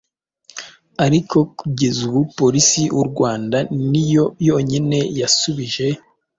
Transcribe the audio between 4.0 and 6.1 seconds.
yo yonyine yasubije,